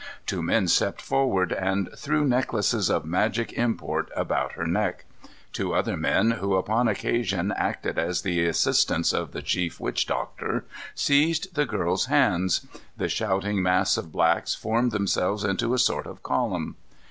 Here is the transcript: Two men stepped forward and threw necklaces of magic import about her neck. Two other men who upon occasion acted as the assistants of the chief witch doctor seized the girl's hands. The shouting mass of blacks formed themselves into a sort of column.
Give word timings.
Two 0.25 0.41
men 0.41 0.67
stepped 0.67 0.99
forward 0.99 1.51
and 1.51 1.87
threw 1.95 2.25
necklaces 2.25 2.89
of 2.89 3.05
magic 3.05 3.53
import 3.53 4.09
about 4.15 4.53
her 4.53 4.65
neck. 4.65 5.05
Two 5.53 5.75
other 5.75 5.95
men 5.95 6.31
who 6.31 6.55
upon 6.55 6.87
occasion 6.87 7.53
acted 7.55 7.99
as 7.99 8.23
the 8.23 8.43
assistants 8.47 9.13
of 9.13 9.31
the 9.31 9.43
chief 9.43 9.79
witch 9.79 10.07
doctor 10.07 10.65
seized 10.95 11.53
the 11.53 11.67
girl's 11.67 12.05
hands. 12.07 12.65
The 12.97 13.09
shouting 13.09 13.61
mass 13.61 13.95
of 13.95 14.11
blacks 14.11 14.55
formed 14.55 14.91
themselves 14.91 15.43
into 15.43 15.71
a 15.75 15.77
sort 15.77 16.07
of 16.07 16.23
column. 16.23 16.77